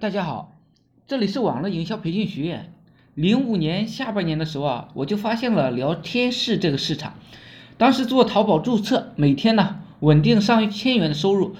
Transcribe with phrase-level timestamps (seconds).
[0.00, 0.56] 大家好，
[1.06, 2.72] 这里是网络营销培训学院。
[3.14, 7.12] 零五年下半年的时候啊，我就发现了聊天室这个市场。
[7.76, 11.54] 当时做淘宝注册，每天呢稳定上千元的收入。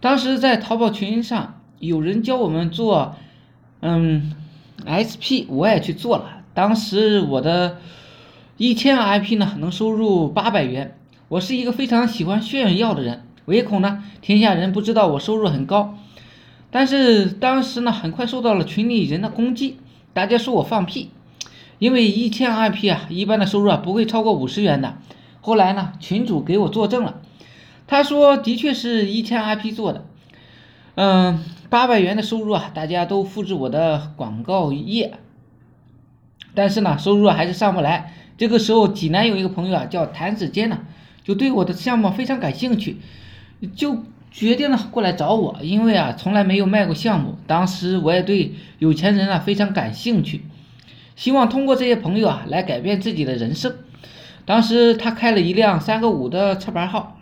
[0.00, 3.14] 当时在淘宝群上有人教我们做，
[3.78, 4.32] 嗯
[4.84, 6.42] ，SP 我也去做了。
[6.52, 7.78] 当时我的
[8.56, 10.98] 一千 IP 呢能收入八百元。
[11.28, 15.96] 我是一个非常喜欢炫耀的人，唯恐呢天下人不知道我收入很高。
[16.74, 19.76] 但是当时呢，很快受到了群里人的攻击，
[20.12, 21.08] 大家说我放屁，
[21.78, 24.98] 因为一千 IP 啊，一般的收入啊不会超过五十元的。
[25.40, 27.20] 后来呢，群主给我作证了，
[27.86, 30.04] 他说的确是一千 IP 做的，
[30.96, 35.14] 嗯，八百元的收入啊，大家都复制我的广告页，
[36.56, 38.12] 但是呢，收入还是上不来。
[38.36, 40.80] 这个时候，济南有一个朋友啊，叫谭子坚呢，
[41.22, 42.96] 就对我的项目非常感兴趣，
[43.76, 44.02] 就。
[44.34, 47.38] 决定了过来找我，因为啊从来没有卖过项目。
[47.46, 50.42] 当时我也对有钱人啊非常感兴趣，
[51.14, 53.76] 希望通过这些朋友啊来改变自己的人生。
[54.44, 57.20] 当时他开了一辆三个五的车牌号，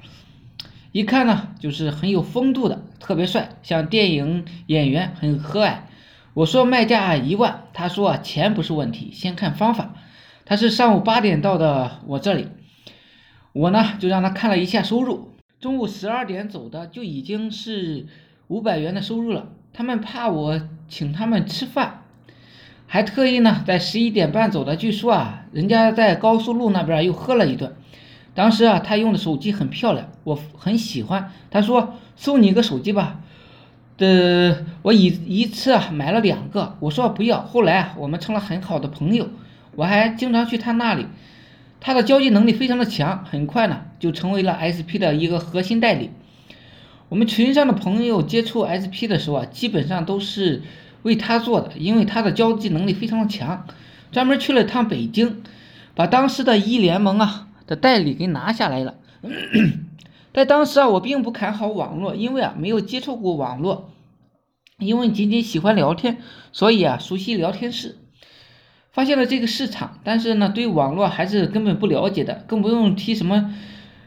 [0.91, 5.81] 一看呢就是很有风度的，特别帅，像电影演员，很和蔼。
[6.33, 9.95] 我说卖价一万，他说钱不是问题，先看方法。
[10.47, 12.49] 他是上午八点到的我这里，
[13.53, 15.32] 我呢就让他看了一下收入。
[15.63, 18.05] 中午十二点走的就已经是
[18.49, 19.51] 五百元的收入了。
[19.73, 22.03] 他们怕我请他们吃饭，
[22.89, 24.75] 还特意呢在十一点半走的。
[24.75, 27.77] 据说啊，人家在高速路那边又喝了一顿。
[28.35, 31.31] 当时啊，他用的手机很漂亮，我很喜欢。
[31.49, 33.21] 他说送你一个手机吧，
[33.97, 36.77] 的我一一次啊买了两个。
[36.81, 37.41] 我说不要。
[37.41, 39.29] 后来啊，我们成了很好的朋友，
[39.77, 41.07] 我还经常去他那里。
[41.85, 46.11] 他的交际能力非常的强，很快呢就成为了 SP 的一个核心代理。
[47.09, 50.63] 我们群上的朋友接触 SP 的时候啊，基本上都是
[51.03, 53.67] 为他做的，因为他的交际能力非常的强。
[54.13, 55.43] 专门去了趟北京，
[55.97, 58.95] 把当时的一联盟啊的代理给拿下来了。
[60.33, 63.91] 在当时啊，我并不看好网络，因为啊没有接触过网络，
[64.79, 66.19] 因为仅仅喜欢聊天，
[66.53, 67.97] 所以啊熟悉聊天室。
[68.92, 73.55] 发现了这个市场，但是呢，对网络还是根本不了解的，更不用提什么，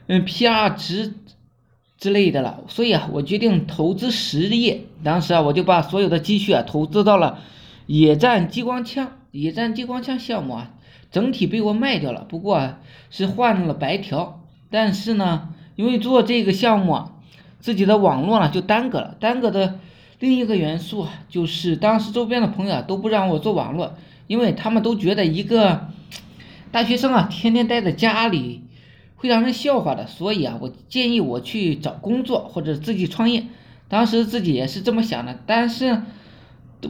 [0.05, 1.15] 嗯，PR 值
[1.97, 2.63] 之类的了。
[2.67, 4.85] 所以啊，我决定投资实业。
[5.03, 7.39] 当时啊，我就把所有的积蓄啊投资到了
[7.87, 9.13] 野战激光枪。
[9.31, 10.71] 野战激光枪项目啊，
[11.11, 12.75] 整体被我卖掉了，不过
[13.09, 14.41] 是换了白条。
[14.69, 17.11] 但是呢，因为做这个项目啊，
[17.59, 19.15] 自己的网络呢就耽搁了。
[19.19, 19.79] 耽搁的
[20.19, 23.95] 另一个元素啊，就是当时周边的朋友啊都不让我做网络。
[24.27, 25.89] 因为他们都觉得一个
[26.71, 28.63] 大学生啊，天天待在家里
[29.15, 33.45] 会让人笑话的，所以啊，我建议我去找工作或者自己创业。
[33.87, 36.01] 当时自己也是这么想的，但是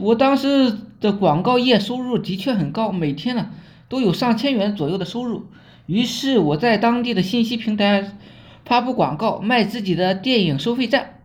[0.00, 3.50] 我当时的广告业收入的确很高，每天呢
[3.88, 5.44] 都有上千元左右的收入。
[5.84, 8.16] 于是我在当地的信息平台
[8.64, 11.20] 发布广告，卖自己的电影收费站，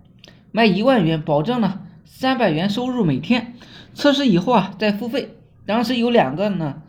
[0.51, 3.55] 卖一万元，保证呢三百元收入每天。
[3.93, 5.40] 测试以后啊，再付费。
[5.71, 6.81] 当时有两个呢，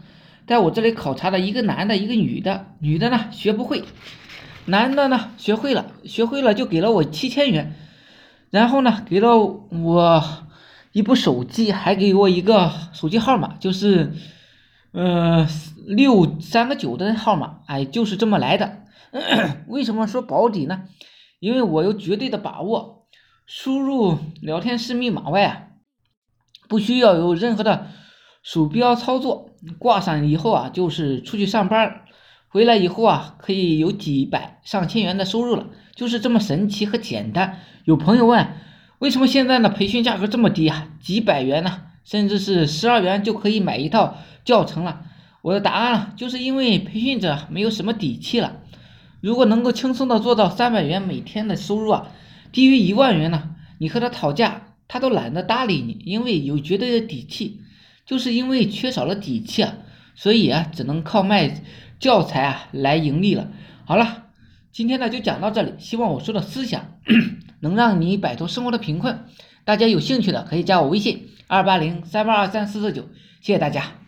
[0.45, 2.67] 在我这里考察的一个男的，一个女的。
[2.81, 3.85] 女的呢学不会，
[4.65, 7.77] 男的呢学会了，学会了就给了我七千元，
[8.51, 10.25] 然后呢给了我
[10.91, 14.15] 一部手机，还给我一个手机号码，就是
[14.91, 15.47] 呃
[15.87, 17.61] 六三个九的号码。
[17.67, 18.83] 哎，就是这么来的。
[19.69, 20.83] 为什么说保底呢？
[21.39, 23.07] 因为我有绝对的把握，
[23.47, 25.69] 输入聊天室密码外啊，
[26.69, 27.87] 不需要有任何的。
[28.43, 32.03] 鼠标操作挂上以后啊，就是出去上班，
[32.49, 37.61] 回来以后啊，可以有几百上千元的收入了，就是这么神奇和简单。
[37.85, 38.49] 有朋友问，
[38.99, 40.89] 为什么现在的培训价格这么低啊？
[41.01, 45.03] 几百元呢，甚至是十二元就可以买一套教程了。
[45.41, 48.57] 我的答案啊，就是因为培训者没有什么底气了。
[49.21, 52.09] 如果能够轻松的做到三百元每天的收入啊，
[52.51, 57.61] 低于一万元呢，你和他讨价，他都懒得搭理你，因为有绝对的底气。
[58.05, 59.75] 就是因为缺少了底气啊，
[60.15, 61.63] 所以啊，只能靠卖
[61.99, 63.49] 教材啊来盈利了。
[63.85, 64.25] 好了，
[64.73, 66.99] 今天呢就讲到这里，希望我说的思想
[67.61, 69.25] 能让你摆脱生活的贫困。
[69.65, 73.03] 大家有兴趣的可以加我微信二八零三八二三四四九，
[73.41, 74.02] 谢谢大家。